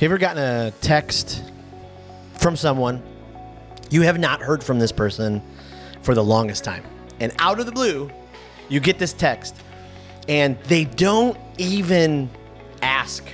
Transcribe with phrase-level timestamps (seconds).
[0.00, 1.42] you ever gotten a text
[2.38, 3.02] from someone
[3.90, 5.42] you have not heard from this person
[6.00, 6.82] for the longest time?
[7.20, 8.10] And out of the blue,
[8.70, 9.54] you get this text,
[10.26, 12.30] and they don't even
[12.80, 13.26] ask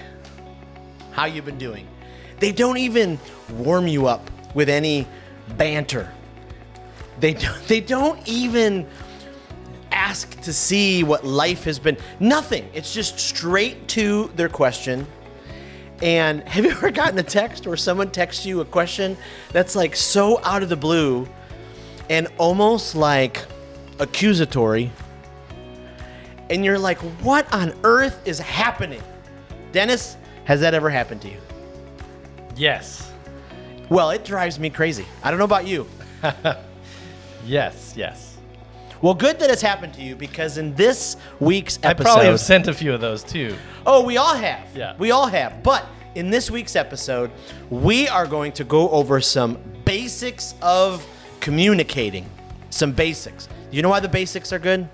[1.12, 1.86] how you've been doing.
[2.40, 3.20] They don't even
[3.52, 5.06] warm you up with any
[5.56, 6.12] banter.
[7.20, 8.88] They don't, they don't even
[9.92, 11.96] ask to see what life has been.
[12.18, 12.68] Nothing.
[12.74, 15.06] It's just straight to their question.
[16.02, 19.16] And have you ever gotten a text or someone texts you a question
[19.52, 21.28] that's like so out of the blue
[22.10, 23.44] and almost like
[23.98, 24.92] accusatory?
[26.48, 29.02] And you're like, what on earth is happening?
[29.72, 31.40] Dennis, has that ever happened to you?
[32.54, 33.12] Yes.
[33.88, 35.06] Well, it drives me crazy.
[35.22, 35.86] I don't know about you.
[37.46, 37.94] Yes.
[37.96, 38.35] Yes.
[39.02, 42.40] Well, good that it's happened to you because in this week's episode, I probably have
[42.40, 43.56] sent a few of those too.
[43.84, 44.74] Oh, we all have.
[44.74, 44.94] Yeah.
[44.98, 45.62] We all have.
[45.62, 47.30] But in this week's episode,
[47.68, 51.06] we are going to go over some basics of
[51.40, 52.28] communicating.
[52.70, 53.48] Some basics.
[53.70, 54.88] You know why the basics are good?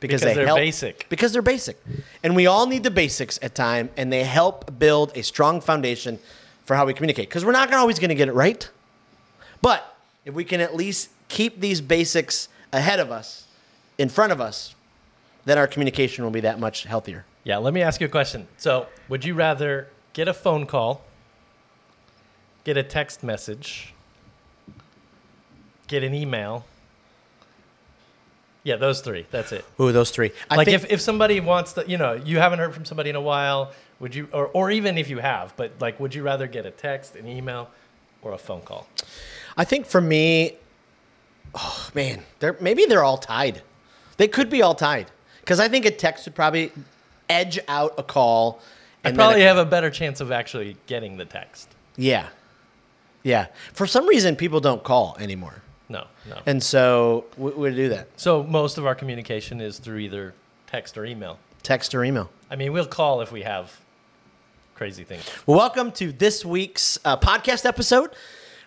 [0.00, 1.08] Because they they're help- basic.
[1.08, 1.76] Because they're basic.
[2.22, 6.18] And we all need the basics at time and they help build a strong foundation
[6.64, 7.28] for how we communicate.
[7.28, 8.68] Because we're not always going to get it right.
[9.60, 13.46] But if we can at least keep these basics ahead of us,
[13.96, 14.74] in front of us,
[15.44, 17.24] then our communication will be that much healthier.
[17.44, 17.58] Yeah.
[17.58, 18.46] Let me ask you a question.
[18.58, 21.02] So, would you rather get a phone call,
[22.64, 23.94] get a text message,
[25.86, 26.64] get an email?
[28.64, 29.26] Yeah, those three.
[29.30, 29.64] That's it.
[29.80, 30.32] Ooh, those three.
[30.50, 33.08] I like think, if, if somebody wants to, you know, you haven't heard from somebody
[33.08, 36.22] in a while, would you, or, or even if you have, but like, would you
[36.22, 37.70] rather get a text, an email,
[38.20, 38.86] or a phone call?
[39.56, 40.56] I think for me,
[41.54, 43.62] oh man, they're maybe they're all tied.
[44.16, 45.10] They could be all tied
[45.40, 46.72] because I think a text would probably
[47.28, 48.60] edge out a call.
[49.04, 51.68] I And probably a- have a better chance of actually getting the text.
[51.96, 52.28] yeah,
[53.22, 53.46] yeah.
[53.72, 56.38] For some reason, people don't call anymore, No, no.
[56.46, 58.08] and so we we do that.
[58.16, 60.34] So most of our communication is through either
[60.66, 61.38] text or email.
[61.62, 62.30] Text or email.
[62.50, 63.78] I mean, we'll call if we have
[64.74, 65.24] crazy things.
[65.46, 68.10] Well, welcome to this week's uh, podcast episode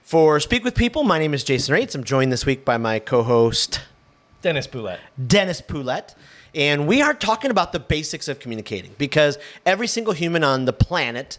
[0.02, 1.04] for Speak with People.
[1.04, 1.96] My name is Jason Raitz.
[1.96, 3.82] I'm joined this week by my co-host
[4.42, 5.00] Dennis Boulette.
[5.28, 6.16] Dennis Poulette.
[6.54, 10.74] And we are talking about the basics of communicating because every single human on the
[10.74, 11.38] planet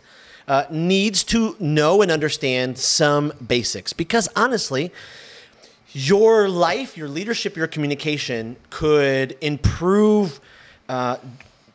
[0.49, 3.93] uh, needs to know and understand some basics.
[3.93, 4.93] Because honestly,
[5.93, 10.41] your life, your leadership, your communication could improve
[10.89, 11.17] uh,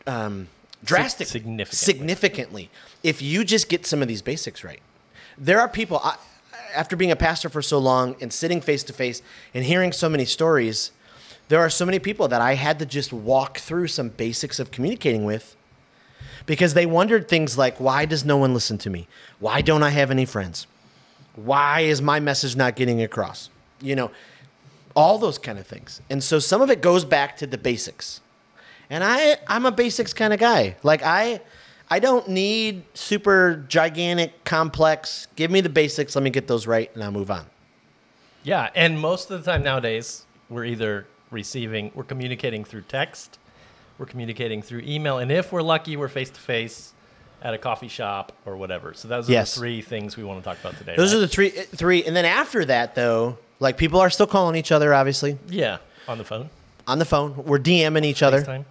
[0.07, 0.47] um,
[0.83, 1.75] drastically, significantly.
[1.75, 2.69] significantly
[3.03, 4.81] if you just get some of these basics right.
[5.37, 6.15] There are people, I,
[6.77, 9.21] after being a pastor for so long and sitting face to face
[9.53, 10.91] and hearing so many stories,
[11.49, 14.71] there are so many people that I had to just walk through some basics of
[14.71, 15.55] communicating with
[16.45, 19.07] because they wondered things like why does no one listen to me?
[19.39, 20.67] Why don't I have any friends?
[21.35, 23.49] Why is my message not getting across?
[23.81, 24.11] You know,
[24.95, 26.01] all those kind of things.
[26.09, 28.21] And so some of it goes back to the basics.
[28.89, 30.75] And I I'm a basics kind of guy.
[30.83, 31.41] Like I
[31.89, 35.27] I don't need super gigantic complex.
[35.35, 37.45] Give me the basics, let me get those right and I'll move on.
[38.43, 43.39] Yeah, and most of the time nowadays, we're either receiving, we're communicating through text,
[43.97, 46.93] we're communicating through email, and if we're lucky, we're face to face
[47.41, 48.93] at a coffee shop or whatever.
[48.93, 49.53] So those are Yes.
[49.53, 50.95] the three things we want to talk about today.
[50.95, 51.17] Those right?
[51.17, 54.55] are the three eh, three and then after that though, like people are still calling
[54.55, 55.77] each other obviously yeah
[56.07, 56.49] on the phone.
[56.87, 57.45] on the phone.
[57.45, 58.41] We're DMing each other.
[58.43, 58.65] FaceTime.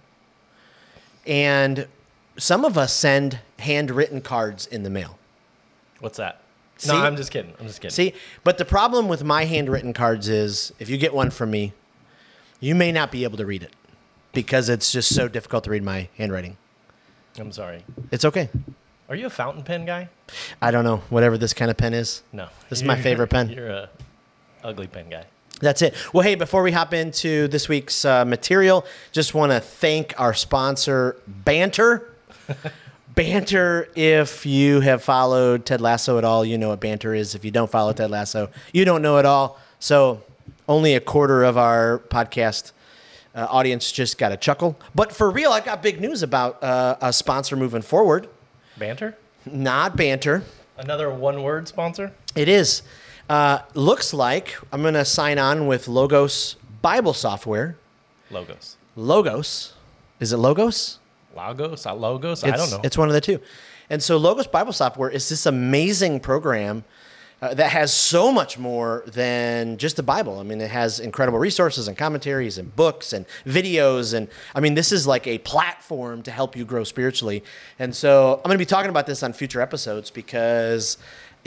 [1.25, 1.87] And
[2.37, 5.17] some of us send handwritten cards in the mail.
[5.99, 6.41] What's that?
[6.77, 6.89] See?
[6.89, 7.53] No, I'm just kidding.
[7.59, 7.93] I'm just kidding.
[7.93, 11.73] See, but the problem with my handwritten cards is if you get one from me,
[12.59, 13.73] you may not be able to read it
[14.33, 16.57] because it's just so difficult to read my handwriting.
[17.39, 17.83] I'm sorry.
[18.11, 18.49] It's okay.
[19.09, 20.09] Are you a fountain pen guy?
[20.61, 22.21] I don't know, whatever this kind of pen is.
[22.31, 22.49] No.
[22.69, 23.49] This is my favorite pen.
[23.49, 23.89] You're a
[24.63, 25.25] ugly pen guy.
[25.59, 25.95] That's it.
[26.13, 30.33] Well, hey, before we hop into this week's uh, material, just want to thank our
[30.33, 32.13] sponsor, Banter.
[33.15, 37.33] Banter, if you have followed Ted Lasso at all, you know what Banter is.
[37.33, 39.59] If you don't follow Ted Lasso, you don't know at all.
[39.79, 40.21] So,
[40.67, 42.73] only a quarter of our podcast
[43.33, 44.77] uh, audience just got a chuckle.
[44.93, 48.27] But for real, I got big news about uh, a sponsor moving forward.
[48.77, 49.17] Banter?
[49.45, 50.43] Not Banter.
[50.77, 52.13] Another one word sponsor?
[52.35, 52.83] It is.
[53.29, 57.77] Uh, looks like I'm going to sign on with Logos Bible Software.
[58.29, 58.77] Logos.
[58.95, 59.73] Logos.
[60.19, 60.99] Is it Logos?
[61.37, 61.85] Logos?
[61.85, 62.43] Logos?
[62.43, 62.81] I don't know.
[62.83, 63.39] It's one of the two.
[63.89, 66.83] And so Logos Bible Software is this amazing program
[67.39, 70.39] uh, that has so much more than just the Bible.
[70.39, 74.15] I mean, it has incredible resources and commentaries and books and videos.
[74.15, 77.43] And I mean, this is like a platform to help you grow spiritually.
[77.77, 80.97] And so I'm going to be talking about this on future episodes because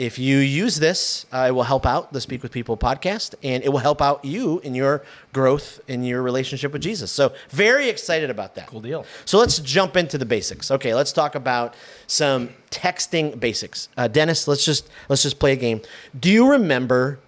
[0.01, 3.63] if you use this, uh, it will help out the Speak with People podcast and
[3.63, 7.11] it will help out you in your growth in your relationship with Jesus.
[7.11, 8.65] So, very excited about that.
[8.65, 9.05] Cool deal.
[9.25, 10.71] So, let's jump into the basics.
[10.71, 11.75] Okay, let's talk about
[12.07, 13.89] some texting basics.
[13.95, 15.81] Uh, Dennis, let's just let's just play a game.
[16.19, 17.19] Do you remember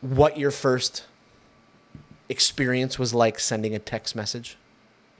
[0.00, 1.04] what your first
[2.30, 4.56] experience was like sending a text message?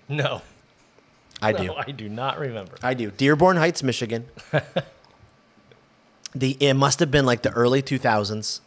[0.08, 0.40] No.
[1.42, 1.74] I No, do.
[1.74, 2.76] I do not remember.
[2.82, 3.10] I do.
[3.10, 4.26] Dearborn Heights, Michigan.
[6.34, 8.60] the it must have been like the early 2000s.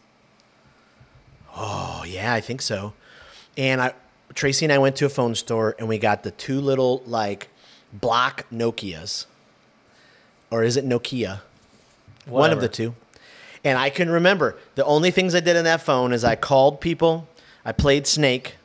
[1.54, 2.94] Oh, yeah, I think so.
[3.56, 3.94] And I
[4.34, 7.48] Tracy and I went to a phone store and we got the two little like
[7.92, 9.26] block Nokias.
[10.50, 11.40] Or is it Nokia?
[12.26, 12.94] One of the two.
[13.64, 16.80] And I can remember the only things I did on that phone is I called
[16.80, 17.28] people,
[17.64, 18.56] I played Snake,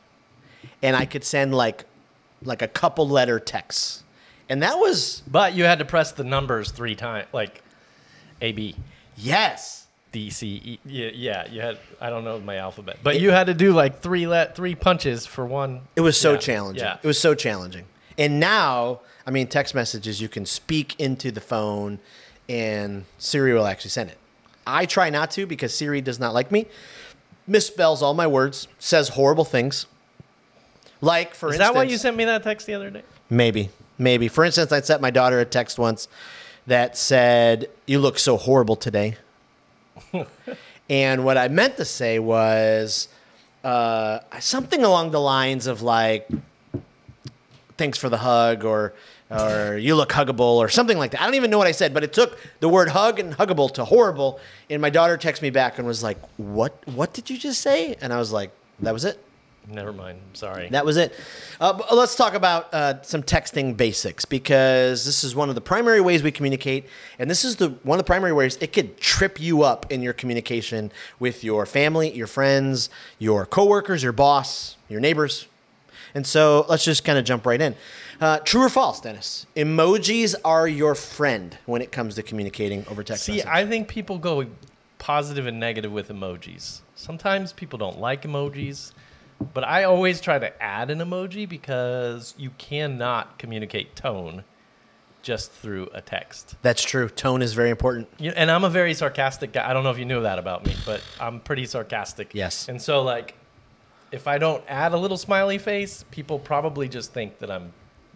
[0.82, 1.84] and I could send like
[2.42, 4.04] like a couple letter texts.
[4.48, 7.62] And that was But you had to press the numbers three times, like
[8.40, 8.74] A, B,
[9.16, 9.86] yes.
[10.10, 10.78] D, C, E.
[10.86, 11.78] Yeah, yeah, you had.
[12.00, 15.26] I don't know my alphabet, but you had to do like three let three punches
[15.26, 15.82] for one.
[15.96, 16.84] It was so Yeah, challenging.
[16.84, 16.96] Yeah.
[17.02, 17.84] It was so challenging.
[18.16, 21.98] And now, I mean, text messages, you can speak into the phone
[22.48, 24.18] and Siri will actually send it.
[24.66, 26.66] I try not to because Siri does not like me,
[27.48, 29.86] misspells all my words, says horrible things.
[31.00, 33.02] Like, for instance Is instance, that why you sent me that text the other day?
[33.30, 34.26] Maybe, maybe.
[34.28, 36.08] For instance, I sent my daughter a text once
[36.68, 39.16] that said, "You look so horrible today,"
[40.90, 43.08] and what I meant to say was
[43.64, 46.28] uh, something along the lines of like,
[47.76, 48.94] "Thanks for the hug," or
[49.30, 51.20] or "You look huggable," or something like that.
[51.20, 53.72] I don't even know what I said, but it took the word "hug" and "huggable"
[53.74, 54.40] to horrible.
[54.70, 56.72] And my daughter texted me back and was like, "What?
[56.86, 58.50] What did you just say?" And I was like,
[58.80, 59.22] "That was it."
[59.70, 60.20] Never mind.
[60.32, 60.68] Sorry.
[60.70, 61.12] That was it.
[61.60, 66.00] Uh, let's talk about uh, some texting basics because this is one of the primary
[66.00, 66.86] ways we communicate,
[67.18, 70.02] and this is the one of the primary ways it could trip you up in
[70.02, 72.88] your communication with your family, your friends,
[73.18, 75.46] your coworkers, your boss, your neighbors.
[76.14, 77.74] And so let's just kind of jump right in.
[78.20, 79.46] Uh, true or false, Dennis?
[79.54, 83.24] Emojis are your friend when it comes to communicating over text.
[83.24, 83.46] See, message.
[83.46, 84.46] I think people go
[84.98, 86.80] positive and negative with emojis.
[86.94, 88.92] Sometimes people don't like emojis,
[89.54, 94.44] but I always try to add an emoji because you cannot communicate tone
[95.22, 96.54] just through a text.
[96.62, 97.08] That's true.
[97.08, 98.08] Tone is very important.
[98.18, 99.68] You, and I'm a very sarcastic guy.
[99.68, 102.30] I don't know if you knew that about me, but I'm pretty sarcastic.
[102.34, 102.68] Yes.
[102.68, 103.34] And so, like,
[104.12, 107.72] if I don't add a little smiley face, people probably just think that I'm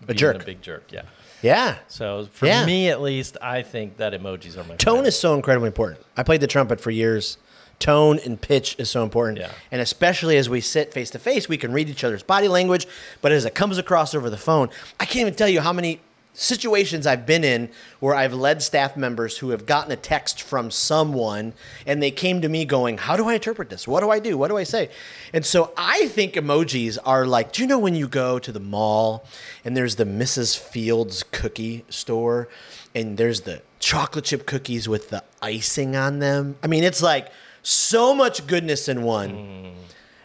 [0.07, 0.43] being jerk.
[0.43, 0.91] a big jerk.
[0.91, 1.03] Yeah.
[1.43, 1.77] Yeah.
[1.89, 2.65] So for Yeah.
[2.65, 5.07] me, at least, I think that emojis are my Tone friend.
[5.07, 6.01] is so incredibly important.
[6.17, 7.37] I played the trumpet for years.
[7.83, 9.39] Tone and pitch is so important.
[9.39, 9.51] Yeah.
[9.73, 12.87] And especially as we sit face to face, we can read each other's body language.
[13.21, 14.71] But as it comes across over the phone,
[15.01, 15.99] I can't even tell you how many
[16.33, 20.71] situations I've been in where I've led staff members who have gotten a text from
[20.71, 23.89] someone and they came to me going, How do I interpret this?
[23.89, 24.39] What do I do?
[24.39, 24.89] What do I say?
[25.33, 28.61] And so I think emojis are like, do you know when you go to the
[28.61, 29.25] mall
[29.65, 30.57] and there's the Mrs.
[30.57, 32.49] Fields cookie store
[32.95, 36.55] and there's the chocolate chip cookies with the icing on them?
[36.63, 37.33] I mean, it's like
[37.63, 39.75] so much goodness in one.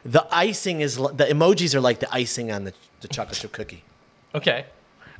[0.03, 3.83] The icing is the emojis are like the icing on the, the chocolate chip cookie.
[4.33, 4.65] Okay.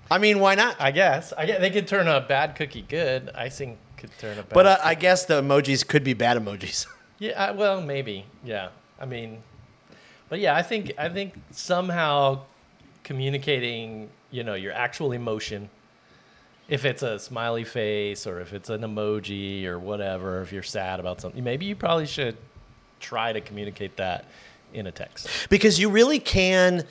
[0.09, 0.79] I mean, why not?
[0.79, 1.33] I guess.
[1.37, 3.29] I guess they could turn a bad cookie good.
[3.35, 4.53] Icing could turn a bad.
[4.53, 6.87] But uh, I guess the emojis could be bad emojis.
[7.19, 7.47] yeah.
[7.47, 8.25] I, well, maybe.
[8.43, 8.69] Yeah.
[8.99, 9.43] I mean,
[10.29, 12.41] but yeah, I think I think somehow
[13.03, 15.69] communicating, you know, your actual emotion,
[16.69, 20.99] if it's a smiley face or if it's an emoji or whatever, if you're sad
[20.99, 22.35] about something, maybe you probably should
[22.99, 24.25] try to communicate that
[24.73, 25.29] in a text.
[25.49, 26.83] because you really can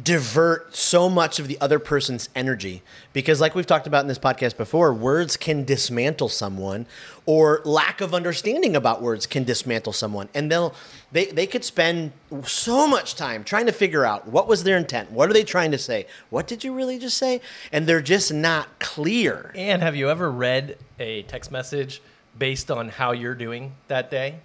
[0.00, 2.82] divert so much of the other person's energy.
[3.12, 6.86] Because like we've talked about in this podcast before words can dismantle someone
[7.26, 10.28] or lack of understanding about words can dismantle someone.
[10.34, 10.74] And they'll
[11.12, 12.12] they, they could spend
[12.44, 15.72] so much time trying to figure out what was their intent what are they trying
[15.72, 17.40] to say what did you really just say?
[17.72, 19.52] And they're just not clear.
[19.54, 22.00] And have you ever read a text message
[22.38, 24.36] based on how you're doing that day?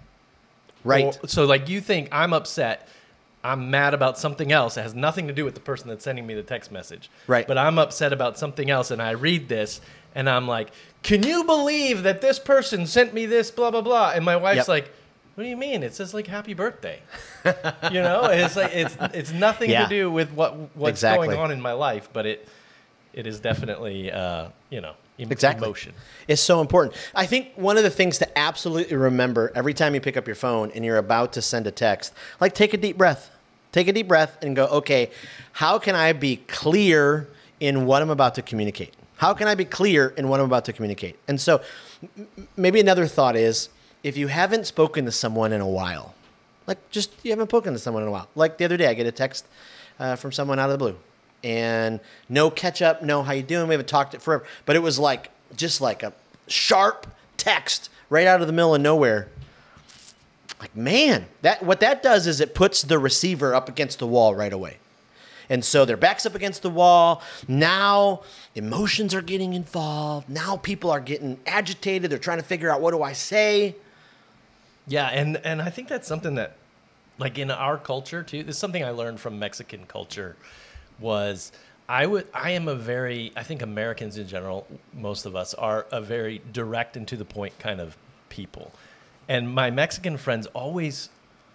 [0.86, 1.18] right.
[1.22, 2.88] Or- so like you think I'm upset,
[3.52, 4.76] I'm mad about something else.
[4.76, 7.10] It has nothing to do with the person that's sending me the text message.
[7.26, 7.46] Right.
[7.46, 9.80] But I'm upset about something else and I read this
[10.14, 10.70] and I'm like,
[11.02, 14.56] "Can you believe that this person sent me this blah blah blah?" And my wife's
[14.58, 14.68] Yep.
[14.68, 14.90] like,
[15.34, 15.82] "What do you mean?
[15.82, 17.00] It says like happy birthday."
[17.44, 19.82] you know, it's like it's it's nothing Yeah.
[19.84, 21.28] to do with what what's Exactly.
[21.28, 22.48] going on in my life, but it
[23.12, 25.66] it is definitely uh, you know, em- Exactly.
[25.66, 25.92] emotion.
[26.28, 26.94] It's so important.
[27.14, 30.34] I think one of the things to absolutely remember every time you pick up your
[30.36, 33.30] phone and you're about to send a text, like take a deep breath.
[33.72, 35.10] Take a deep breath and go, okay,
[35.52, 37.28] how can I be clear
[37.60, 38.94] in what I'm about to communicate?
[39.16, 41.18] How can I be clear in what I'm about to communicate?
[41.26, 41.62] And so
[42.56, 43.68] maybe another thought is
[44.02, 46.14] if you haven't spoken to someone in a while,
[46.66, 48.28] like just you haven't spoken to someone in a while.
[48.34, 49.46] Like the other day, I get a text
[49.98, 50.96] uh, from someone out of the blue,
[51.42, 53.68] and no catch up, no how you doing.
[53.68, 56.12] We haven't talked it forever, but it was like just like a
[56.48, 57.06] sharp
[57.36, 59.28] text right out of the middle of nowhere.
[60.60, 64.34] Like man, that what that does is it puts the receiver up against the wall
[64.34, 64.78] right away.
[65.48, 67.22] And so their backs up against the wall.
[67.46, 68.22] Now
[68.54, 70.28] emotions are getting involved.
[70.28, 72.10] Now people are getting agitated.
[72.10, 73.76] They're trying to figure out what do I say?
[74.88, 76.56] Yeah, and and I think that's something that,
[77.18, 80.36] like in our culture too, this is something I learned from Mexican culture,
[80.98, 81.52] was
[81.88, 85.86] I would I am a very I think Americans in general, most of us are
[85.92, 87.96] a very direct and to the point kind of
[88.28, 88.72] people,
[89.28, 91.08] and my Mexican friends always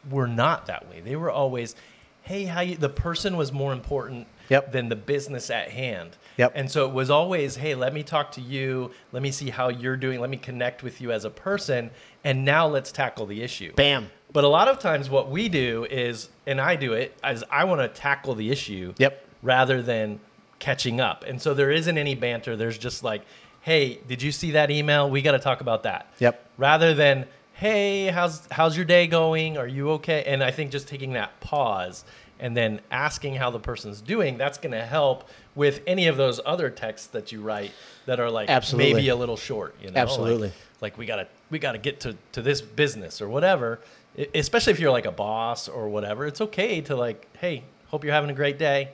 [0.10, 1.00] were not that way.
[1.02, 1.76] They were always,
[2.24, 2.76] hey, how you?
[2.76, 4.74] The person was more important Yep.
[4.74, 6.18] than the business at hand.
[6.36, 6.52] Yep.
[6.56, 8.92] And so it was always, hey, let me talk to you.
[9.14, 10.20] Let me see how you're doing.
[10.20, 11.90] Let me connect with you as a person.
[12.26, 13.72] And now let's tackle the issue.
[13.76, 14.10] Bam.
[14.34, 17.64] But a lot of times, what we do is, and I do it, is I
[17.64, 19.26] want to tackle the issue Yep.
[19.42, 20.20] rather than
[20.60, 21.24] catching up.
[21.26, 22.56] And so there isn't any banter.
[22.58, 23.22] There's just like,
[23.62, 25.10] hey, did you see that email?
[25.10, 26.08] We got to talk about that.
[26.20, 26.46] Yep.
[26.58, 27.26] Rather than,
[27.62, 29.56] hey, how's how's your day going?
[29.56, 30.24] Are you okay?
[30.26, 32.04] And I think just taking that pause
[32.40, 36.40] and then asking how the person's doing, that's going to help with any of those
[36.44, 37.72] other texts that you write
[38.08, 38.94] that are like Absolutely.
[38.96, 39.76] maybe a little short.
[39.80, 40.52] You know, Absolutely.
[40.82, 43.80] like we gotta we gotta get to to this business or whatever
[44.18, 48.04] I- especially if you're like a boss or whatever it's okay to like hey hope
[48.04, 48.90] you're having a great day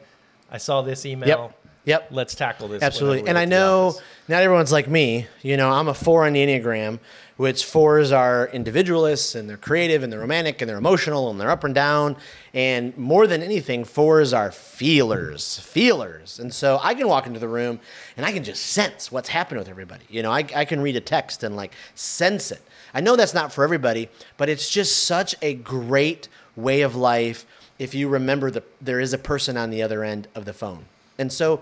[0.51, 1.66] i saw this email Yep.
[1.87, 2.09] Yep.
[2.11, 3.29] let's tackle this Absolutely.
[3.29, 4.01] And I know office.
[4.27, 5.27] not everyone's like me.
[5.41, 6.99] You know, I'm a four on the Enneagram,
[7.37, 11.49] which fours are individualists and they're creative and they're romantic and they're emotional and they're
[11.49, 12.17] up and down.
[12.53, 16.39] And more than anything, fours are feelers, feelers.
[16.39, 17.79] And so I can walk into the room
[18.17, 20.03] and I can just sense what's happening with everybody.
[20.09, 22.61] You know, I, I can read a text and like sense it.
[22.93, 26.27] I know that's not for everybody, but it's just such a great
[26.57, 27.45] way of life
[27.79, 30.85] if you remember that there is a person on the other end of the phone.
[31.17, 31.61] And so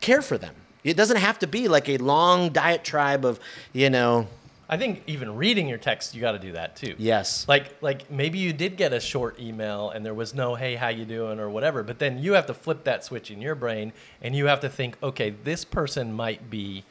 [0.00, 0.54] care for them.
[0.84, 3.40] It doesn't have to be like a long diatribe of,
[3.72, 4.28] you know,
[4.68, 7.46] i think even reading your text you got to do that too yes.
[7.48, 10.88] like like maybe you did get a short email and there was no hey how
[10.88, 13.92] you doing or whatever but then you have to flip that switch in your brain
[14.22, 16.84] and you have to think okay this person might be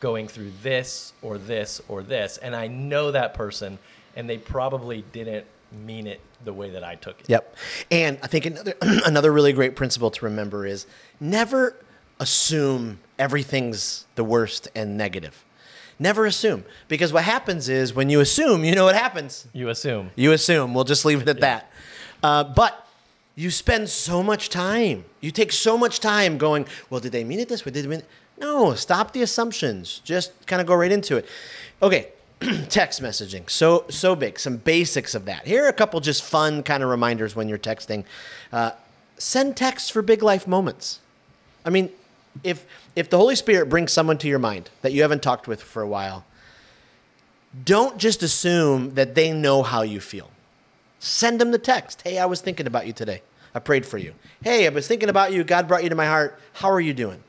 [0.00, 3.78] going through this or this or this and i know that person
[4.14, 5.46] and they probably didn't
[5.84, 7.56] mean it the way that i took it Yep.
[7.90, 10.86] And I think another another really great principle to remember is
[11.20, 11.76] never
[12.20, 15.44] assume everything's the worst and negative.
[15.98, 19.46] Never assume because what happens is when you assume, you know what happens.
[19.52, 20.74] you assume You assume.
[20.74, 21.70] We'll just leave it at that.
[22.22, 22.86] Uh, but
[23.34, 25.04] you spend so much time.
[25.20, 27.72] You take so much time going, well, did they mean it this way?
[27.72, 28.08] Did they mean it?
[28.38, 30.00] No, stop the assumptions.
[30.04, 31.26] Just kind of go right into it.
[31.82, 32.08] Okay,
[32.68, 33.48] text messaging.
[33.48, 34.38] So so big.
[34.38, 35.46] Some basics of that.
[35.46, 38.04] Here are a couple just fun kind of reminders when you're texting.
[38.52, 38.72] Uh,
[39.16, 41.00] send texts for big life moments.
[41.64, 41.90] I mean,
[42.44, 45.62] if if the Holy Spirit brings someone to your mind that you haven't talked with
[45.62, 46.24] for a while,
[47.64, 50.30] don't just assume that they know how you feel.
[50.98, 52.02] Send them the text.
[52.02, 53.22] Hey, I was thinking about you today.
[53.54, 54.14] I prayed for you.
[54.42, 55.42] Hey, I was thinking about you.
[55.44, 56.38] God brought you to my heart.
[56.54, 57.22] How are you doing?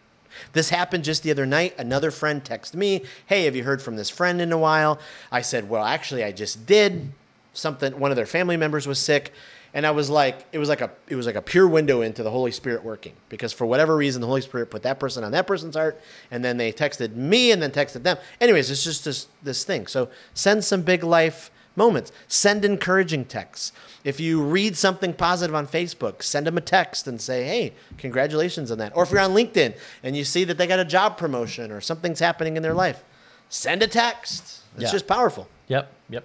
[0.54, 1.74] This happened just the other night.
[1.78, 5.00] Another friend texted me, Hey, have you heard from this friend in a while?
[5.32, 7.12] I said, Well, actually, I just did.
[7.54, 9.34] Something, one of their family members was sick.
[9.74, 12.24] And I was like, it was like a it was like a pure window into
[12.24, 13.14] the Holy Spirit working.
[13.30, 16.02] Because for whatever reason, the Holy Spirit put that person on that person's heart,
[16.32, 18.18] and then they texted me and then texted them.
[18.40, 19.88] Anyways, it's just this this thing.
[19.88, 22.12] So send some big life moments.
[22.28, 23.72] Send encouraging texts.
[24.04, 28.72] If you read something positive on Facebook, send them a text and say, hey, congratulations
[28.72, 28.96] on that.
[28.96, 31.80] Or if you're on LinkedIn and you see that they got a job promotion or
[31.80, 33.04] something's happening in their life,
[33.50, 34.62] send a text.
[34.76, 34.92] It's Yeah.
[34.92, 35.48] just powerful.
[35.68, 36.24] yep yep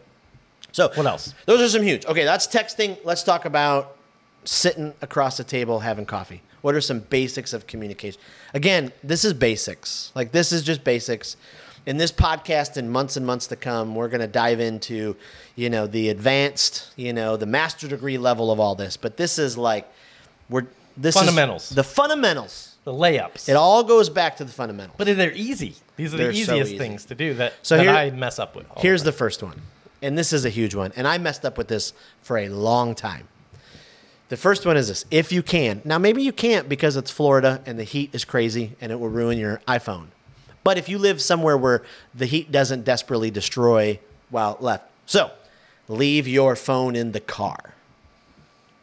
[0.73, 1.35] So What else?
[1.47, 2.07] Those are some huge.
[2.07, 2.97] Okay, that's texting.
[3.05, 3.97] Let's talk about
[4.45, 6.43] sitting across the table having coffee.
[6.63, 8.21] What are some basics of communication?
[8.55, 10.13] Again, this is basics.
[10.15, 11.37] Like this is just basics.
[11.85, 15.17] In this podcast, in months and months to come, we're going to dive into,
[15.57, 18.97] you know, the advanced, you know, the master degree level of all this.
[18.97, 19.91] But this is like,
[20.49, 21.71] we're this is Fundamentals.
[21.71, 22.77] the fundamentals.
[22.85, 24.97] the layups It all goes back to the fundamentals.
[24.99, 26.79] but they're easy these are They're the so easiest easy.
[26.79, 29.43] things to do that, So that here- i mess up with Here's the the first
[29.43, 29.63] one.
[30.03, 30.93] And this is a huge one.
[30.95, 33.27] And I messed up with this for a long time.
[34.29, 35.81] The first one is this if you can.
[35.85, 39.09] Now, maybe you can't because it's Florida and the heat is crazy and it will
[39.09, 40.09] ruin your iPhone.
[40.65, 41.83] But if you live somewhere where
[42.15, 43.99] the heat doesn't desperately destroy
[44.31, 45.31] while left, so
[45.89, 47.75] leave your phone in the car.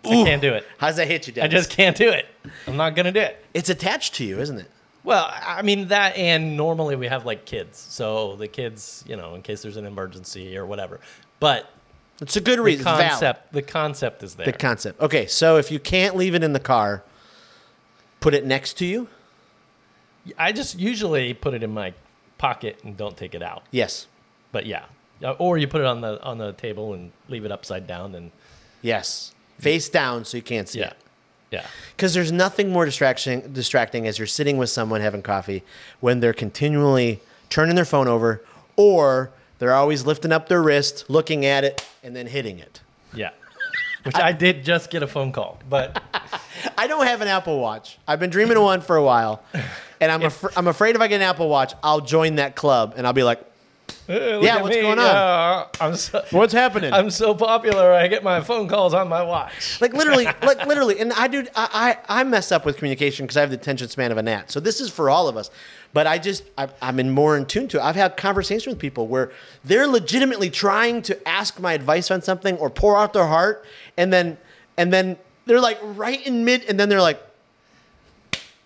[0.04, 0.66] I can't do it.
[0.78, 1.46] How's that hit you, Dad?
[1.46, 2.26] I just can't do it.
[2.68, 3.44] I'm not gonna do it.
[3.54, 4.70] it's attached to you, isn't it?
[5.04, 9.36] Well, I mean that, and normally we have like kids, so the kids, you know,
[9.36, 11.00] in case there's an emergency or whatever.
[11.40, 11.70] But
[12.22, 12.84] It's a good reason.
[12.84, 13.10] Valid.
[13.10, 14.46] concept, the concept is there.
[14.46, 15.00] The concept.
[15.02, 17.04] Okay, so if you can't leave it in the car,
[18.20, 19.08] put it next to you.
[20.38, 21.94] I just usually put it in my
[22.38, 23.64] pocket and don't take it out.
[23.72, 24.08] Yes.
[24.52, 24.86] But yeah,
[25.24, 28.16] Uh, or you put it on the on the table and leave it upside down,
[28.16, 28.32] and
[28.82, 29.34] Yes.
[29.60, 30.98] Face down so you can't see yeah, it.
[31.52, 31.66] yeah.
[31.96, 35.64] Because there's nothing more distraction, distracting as you're sitting with someone having coffee
[36.00, 37.20] when they're continually
[37.50, 38.42] turning their phone over
[38.78, 42.80] or they're always lifting up their wrist, looking at it, and then hitting it.
[43.14, 43.32] Yeah.
[44.04, 46.02] Which I, did just get a phone call, but
[46.78, 47.98] I don't have an Apple Watch.
[48.08, 49.44] I've been dreaming of one for a while.
[50.02, 52.94] And I'm, af- I'm afraid if I get an Apple Watch, I'll join that club
[52.98, 53.42] and I'll be like,
[54.08, 54.82] Yeah, what's me.
[54.82, 55.06] going on?
[55.06, 56.94] Uh, I'm so, what's happening?
[56.94, 57.92] I'm so popular.
[57.92, 59.80] I get my phone calls on my watch.
[59.82, 61.46] like literally, like literally, and I do.
[61.56, 64.24] I I, I mess up with communication because I have the attention span of a
[64.24, 64.52] gnat.
[64.52, 65.50] So this is for all of us.
[65.92, 67.78] But I just I, I'm in more in tune to.
[67.78, 67.84] it.
[67.84, 69.32] I've had conversations with people where
[69.66, 73.66] they're legitimately trying to ask my advice on something or pour out their heart,
[73.98, 74.38] and then
[74.78, 77.20] and then they're like right in mid, and then they're like,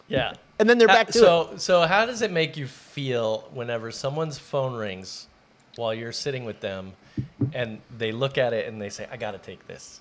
[0.07, 0.33] Yeah.
[0.63, 1.61] And then they're How- back to so it.
[1.61, 5.27] so how does it make you feel whenever someone's phone rings
[5.75, 6.93] while you're sitting with them
[7.53, 9.99] and they look at it and they say, "I got to take this."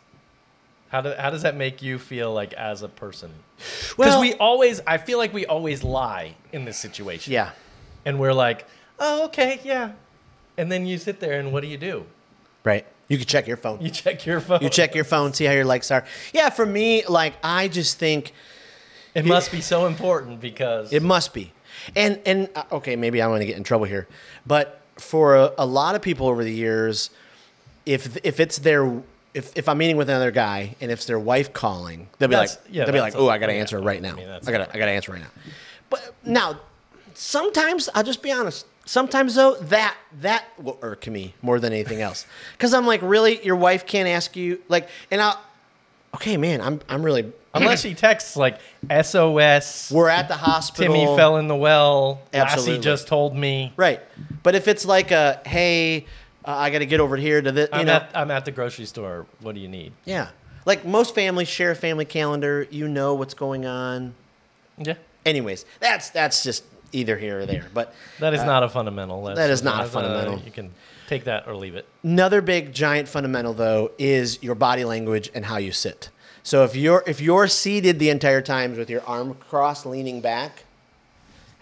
[0.90, 3.30] How, do, how does that make you feel like as a person?
[3.56, 7.32] Because Well- we always, I feel like we always lie in this situation.
[7.32, 7.50] Yeah.
[8.04, 8.66] And we're like,
[9.00, 9.92] oh, okay, yeah.
[10.58, 12.04] And then you sit there and what do you do?
[12.62, 12.84] Right.
[13.08, 13.80] You can check your phone.
[13.80, 14.60] You check your phone.
[14.62, 16.04] You check your phone, see how your likes are.
[16.34, 18.32] Yeah, for me, like I just think
[19.14, 21.52] It must be so important because It must be.
[21.96, 24.06] And and uh, okay, maybe I'm going to get in trouble here,
[24.46, 27.10] but for a, a lot of people over the years,
[27.86, 29.02] if if it's their
[29.34, 32.34] if, if I'm meeting with another guy and if it's their wife calling, they'll be
[32.34, 34.14] That's- like, yeah, they'll be like, oh, I got to answer I right now.
[34.14, 35.30] mean, I got to I got to answer right now.
[35.90, 36.60] But now,
[37.14, 38.66] sometimes I'll just be honest.
[38.84, 43.44] Sometimes though, that that will irk me more than anything else, because I'm like, really,
[43.44, 45.40] your wife can't ask you like, and I'll,
[46.14, 47.32] okay, man, I'm I'm really.
[47.54, 48.58] Unless she texts like
[49.02, 50.94] SOS, We're at the hospital.
[50.94, 52.20] Timmy fell in the well.
[52.32, 52.72] Absolutely.
[52.74, 53.72] Lassie just told me.
[53.76, 54.00] Right.
[54.42, 56.06] But if it's like a, hey,
[56.44, 58.44] uh, I got to get over here to the, you I'm know, at I'm at
[58.44, 59.26] the grocery store.
[59.40, 59.92] What do you need?
[60.04, 60.28] yeah.
[60.64, 62.68] Like most families share a family calendar.
[62.70, 64.14] You know what's going on.
[64.78, 64.94] Yeah.
[65.26, 66.62] Anyways, that's that's just
[66.92, 67.66] either here or there.
[67.74, 69.24] But That is not a fundamental.
[69.24, 70.38] That's, Uh, that is not a that's, fundamental.
[70.38, 70.70] you can
[71.08, 71.84] take that or leave it.
[72.04, 76.10] another big giant fundamental though is your body language and how you sit.
[76.42, 80.64] So if you're if you're seated the entire time with your arm crossed, leaning back,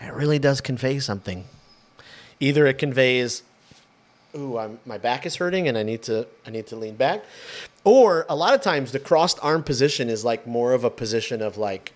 [0.01, 1.45] it really does convey something.
[2.39, 3.43] Either it conveys,
[4.35, 7.23] "Ooh, I'm, my back is hurting and I need to I need to lean back,"
[7.85, 11.43] or a lot of times the crossed arm position is like more of a position
[11.43, 11.93] of like,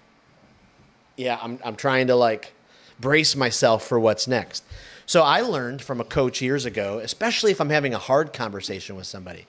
[1.16, 2.52] yeah, I'm I'm trying to like
[3.00, 4.62] brace myself for what's next.
[5.06, 8.96] So I learned from a coach years ago, especially if I'm having a hard conversation
[8.96, 9.46] with somebody.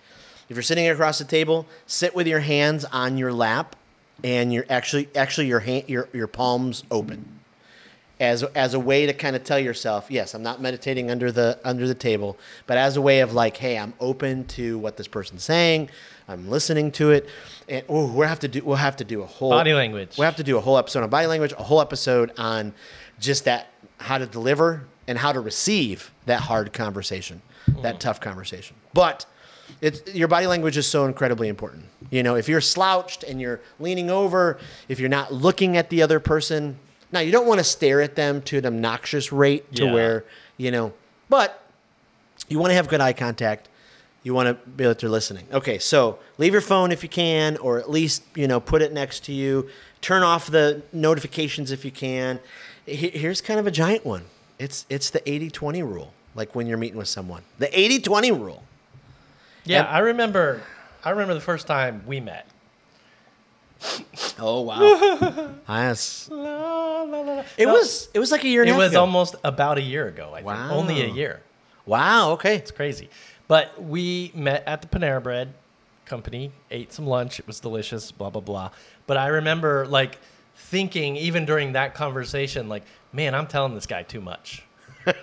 [0.50, 3.76] If you're sitting across the table, sit with your hands on your lap
[4.24, 7.40] and you're actually actually your hand your your palms open.
[8.20, 11.60] As as a way to kind of tell yourself, yes, I'm not meditating under the
[11.66, 15.08] under the table, but as a way of like, hey, I'm open to what this
[15.08, 15.90] person's saying.
[16.28, 17.28] I'm listening to it.
[17.68, 20.18] And oh, we'll have to do we'll have to do a whole Body language.
[20.18, 22.74] We'll have to do a whole episode on body language, a whole episode on
[23.20, 27.42] just that how to deliver and how to receive that hard conversation,
[27.82, 28.00] that mm.
[28.00, 28.76] tough conversation.
[28.94, 29.26] But
[29.82, 31.86] it's your body language is so incredibly important.
[32.10, 36.02] You know, if you're slouched and you're leaning over, if you're not looking at the
[36.02, 36.78] other person,
[37.12, 39.94] now you don't want to stare at them to an obnoxious rate to Yeah.
[39.94, 40.26] where,
[40.58, 40.94] you know,
[41.30, 41.62] but
[42.48, 43.68] you want to have good eye contact.
[44.24, 45.48] You want to be able to listening.
[45.54, 48.92] Okay, so leave your phone if you can, or at least you know put it
[48.92, 49.70] next to you.
[50.02, 52.40] Turn off the notifications if you can.
[52.88, 54.24] Here's kind of a giant one.
[54.58, 56.14] It's it's the 80-20 rule.
[56.34, 58.64] Like when you're meeting with someone, the 80-20 rule.
[59.66, 60.62] Yeah, And- I remember.
[61.04, 62.48] I remember the first time we met.
[64.40, 66.28] Oh wow, yes.
[66.32, 67.44] La, la, la, la.
[67.58, 69.02] It No, was it was like a year and It half was ago.
[69.02, 70.30] almost about a year ago.
[70.32, 70.72] I think Wow.
[70.72, 71.42] only a year.
[71.86, 72.32] wow.
[72.32, 72.56] Okay.
[72.56, 73.10] It's crazy.
[73.48, 75.54] But we met at the Panera Bread
[76.06, 77.40] company, ate some lunch.
[77.40, 78.72] It was delicious, blah, blah, blah.
[79.06, 80.18] But I remember like
[80.56, 84.64] thinking, even during that conversation, like, man, I'm telling this guy too much.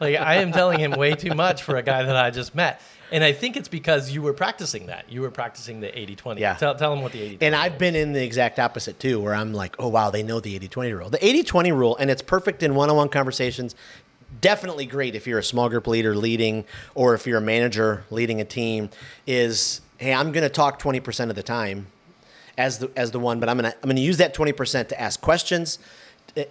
[0.00, 2.80] like I am telling him way too much for a guy that I just met.
[3.12, 5.10] And I think it's because you were practicing that.
[5.10, 6.38] You were practicing the 80-20.
[6.38, 6.54] Yeah.
[6.54, 9.34] Tell, tell him what the 80 And I've been in the exact opposite too, where
[9.34, 11.10] I'm like, oh, wow, they know the 80 20 rule.
[11.10, 13.74] The 80 20 rule, and it's perfect in one on one conversations.
[14.40, 18.40] Definitely great if you're a small group leader leading or if you're a manager leading
[18.40, 18.90] a team,
[19.26, 21.86] is hey, I'm going to talk 20% of the time
[22.56, 24.88] as the, as the one, but I'm going to I'm going to use that 20%
[24.88, 25.78] to ask questions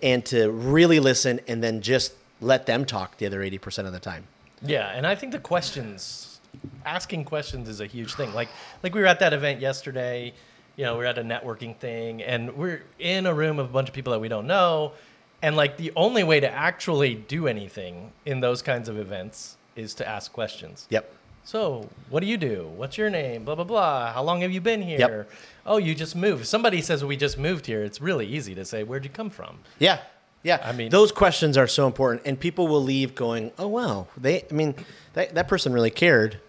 [0.03, 3.99] and to really listen and then just let them talk the other 80% of the
[3.99, 4.25] time.
[4.61, 6.39] Yeah, and I think the questions,
[6.85, 8.33] asking questions is a huge thing.
[8.33, 8.49] Like
[8.83, 10.33] like we were at that event yesterday.
[10.75, 13.73] You know, we are at a networking thing, and we're in a room of a
[13.73, 14.93] bunch of people that we don't know.
[15.41, 19.93] And like the only way to actually do anything in those kinds of events is
[19.95, 20.87] to ask questions.
[20.89, 21.13] Yep.
[21.43, 22.69] So, what do you do?
[22.75, 23.43] What's your name?
[23.43, 24.13] Blah blah blah.
[24.13, 24.99] How long have you been here?
[24.99, 25.31] Yep.
[25.65, 26.45] Oh, you just moved.
[26.45, 27.83] Somebody says we just moved here.
[27.83, 29.59] It's really easy to say where'd you come from.
[29.79, 29.99] Yeah.
[30.43, 30.59] Yeah.
[30.63, 34.43] I mean- those questions are so important and people will leave going, "Oh wow, they
[34.49, 34.75] I mean,
[35.13, 36.39] that that person really cared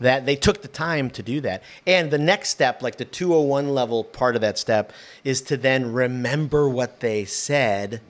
[0.00, 3.74] that they took the time to do that." And the next step, like the 201
[3.74, 4.92] level part of that step
[5.24, 8.00] is to then remember what they said.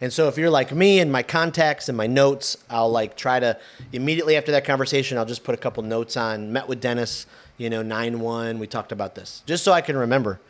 [0.00, 3.40] And so if you're like me and my contacts and my notes, I'll like try
[3.40, 3.56] to
[3.92, 6.52] immediately after that conversation, I'll just put a couple notes on.
[6.52, 9.42] Met with Dennis, you know, 9-1, we talked about this.
[9.46, 10.40] Just so I can remember.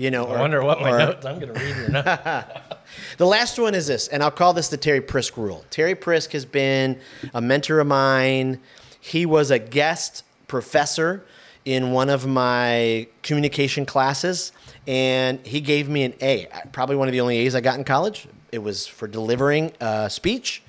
[0.00, 1.26] You know, I wonder what my or- notes.
[1.26, 2.08] I'm gonna read your notes.
[3.18, 5.62] the last one is this, and I'll call this the Terry Prisk rule.
[5.68, 6.98] Terry Prisk has been
[7.34, 8.60] a mentor of mine.
[8.98, 11.26] He was a guest professor
[11.66, 14.52] in one of my communication classes,
[14.86, 16.48] and he gave me an A.
[16.72, 18.26] Probably one of the only A's I got in college.
[18.52, 20.62] It was for delivering a speech.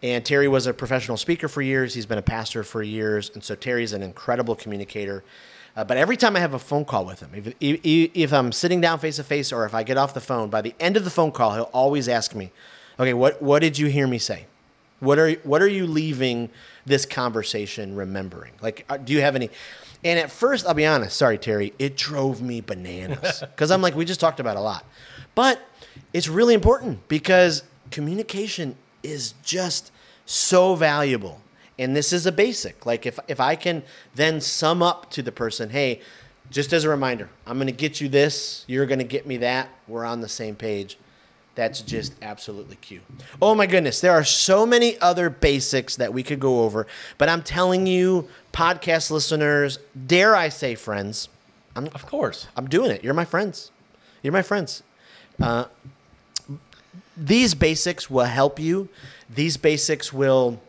[0.00, 1.92] And Terry was a professional speaker for years.
[1.94, 3.32] He's been a pastor for years.
[3.34, 5.24] And so Terry's an incredible communicator.
[5.80, 8.52] Uh, but every time I have a phone call with him, if, if, if I'm
[8.52, 10.98] sitting down face to face or if I get off the phone, by the end
[10.98, 12.50] of the phone call, he'll always ask me,
[12.98, 14.44] okay, what, what did you hear me say?
[14.98, 16.50] What are, what are you leaving
[16.84, 18.52] this conversation remembering?
[18.60, 19.48] Like, uh, do you have any?
[20.04, 23.94] And at first, I'll be honest, sorry, Terry, it drove me bananas because I'm like,
[23.94, 24.84] we just talked about a lot.
[25.34, 25.66] But
[26.12, 29.92] it's really important because communication is just
[30.26, 31.40] so valuable.
[31.80, 32.84] And this is a basic.
[32.84, 33.82] Like if if I can
[34.14, 36.00] then sum up to the person, hey,
[36.50, 39.38] just as a reminder, I'm going to get you this, you're going to get me
[39.38, 40.98] that, we're on the same page.
[41.54, 43.02] That's just absolutely cute.
[43.40, 46.86] Oh my goodness, there are so many other basics that we could go over,
[47.18, 51.28] but I'm telling you, podcast listeners, dare I say friends,
[51.74, 52.46] I'm of course.
[52.56, 53.02] I'm doing it.
[53.02, 53.70] You're my friends.
[54.22, 54.82] You're my friends.
[55.40, 55.64] Uh,
[57.16, 58.88] these basics will help you.
[59.28, 60.60] These basics will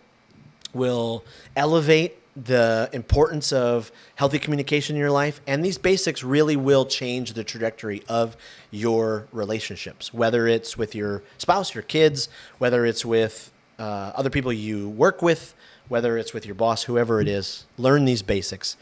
[0.74, 1.24] will
[1.56, 7.34] elevate the importance of healthy communication in your life and these basics really will change
[7.34, 8.38] the trajectory of
[8.72, 14.54] your relationships whether it's with your spouse your kids whether it's with uh, other people
[14.54, 15.54] you work with
[15.92, 17.66] whether it's with your boss whoever it is.
[17.78, 18.78] Learn these basics.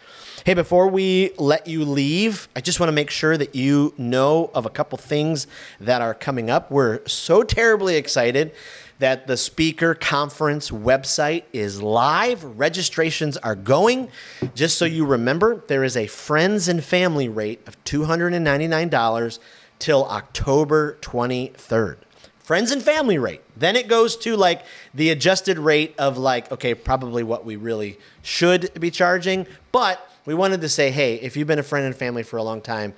[0.45, 4.51] Hey before we let you leave i just want to make sure that you know
[4.53, 5.47] of a couple things
[5.79, 6.69] that are coming up.
[6.69, 8.51] We're so terribly excited
[8.99, 12.43] that the speaker conference website is live.
[12.43, 14.09] Registrations are going.
[14.53, 19.39] Just so you remember, there is a friends and family rate of $299
[19.79, 21.97] till October 23rd.
[22.39, 23.41] Friends and family rate.
[23.55, 27.97] Then it goes to like the adjusted rate of like, okay, probably what we really
[28.21, 29.47] should be charging.
[29.71, 32.43] But we wanted to say, hey, if you've been a friend and family for a
[32.43, 32.93] long time,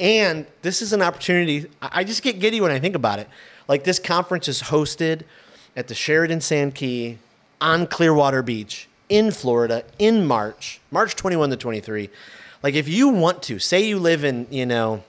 [0.00, 3.28] and this is an opportunity, I just get giddy when I think about it.
[3.68, 5.22] Like this conference is hosted
[5.76, 7.18] at the Sheraton Sand Key
[7.60, 12.10] on Clearwater Beach in Florida in March, March 21 to 23.
[12.62, 15.02] Like if you want to, say you live in, you know,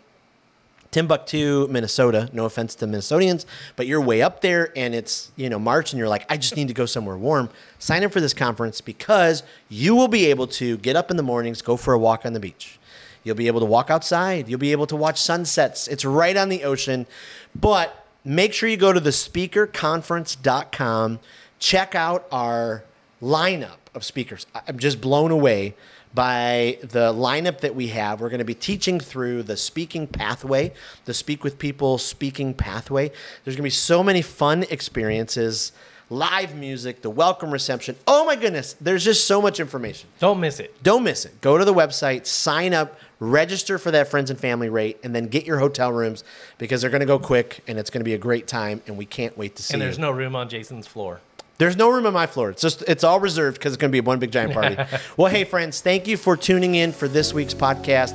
[0.91, 2.29] Timbuktu, Minnesota.
[2.31, 5.99] No offense to Minnesotans, but you're way up there and it's, you know, March and
[5.99, 7.49] you're like, I just need to go somewhere warm.
[7.79, 11.23] Sign up for this conference because you will be able to get up in the
[11.23, 12.79] mornings, go for a walk on the beach.
[13.25, 14.47] You'll be able to walk outside.
[14.47, 15.89] You'll be able to watch sunsets.
[15.89, 17.07] It's right on the ocean.
[17.53, 21.19] But make sure you go to the speakerconference.com.
[21.59, 22.83] Check out our
[23.21, 24.45] lineup of speakers.
[24.67, 25.75] I'm just blown away
[26.13, 28.21] by the lineup that we have.
[28.21, 33.09] We're going to be teaching through the speaking pathway, the Speak with People speaking pathway.
[33.43, 35.73] There's going to be so many fun experiences,
[36.09, 37.95] live music, the welcome reception.
[38.07, 40.09] Oh my goodness, there's just so much information.
[40.19, 40.81] Don't miss it.
[40.83, 41.41] Don't miss it.
[41.41, 45.27] Go to the website, sign up, register for that friends and family rate, and then
[45.27, 46.23] get your hotel rooms
[46.57, 48.81] because they're going to go quick and it's going to be a great time.
[48.87, 49.87] And we can't wait to see And you.
[49.87, 51.21] there's no room on Jason's floor.
[51.57, 52.49] There's no room on my floor.
[52.49, 54.75] It's just it's all reserved because it's going to be one big giant party.
[55.17, 58.13] well, hey friends, thank you for tuning in for this week's podcast.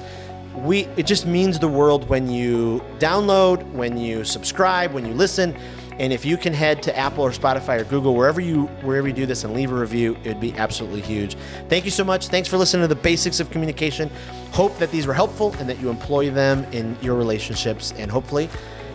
[0.57, 5.57] We it just means the world when you download, when you subscribe, when you listen.
[6.01, 9.13] And if you can head to Apple or Spotify or Google, wherever you wherever you
[9.13, 11.37] do this, and leave a review, it would be absolutely huge.
[11.69, 12.29] Thank you so much.
[12.29, 14.11] Thanks for listening to the basics of communication.
[14.53, 18.49] Hope that these were helpful and that you employ them in your relationships, and hopefully,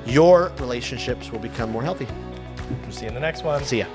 [0.08, 2.08] your relationships will become more healthy.
[2.82, 3.64] We'll see you in the next one.
[3.64, 3.86] See ya.